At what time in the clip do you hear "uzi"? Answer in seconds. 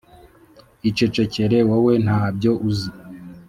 2.69-2.89